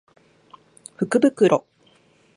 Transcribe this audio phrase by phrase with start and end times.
[0.97, 1.63] 福袋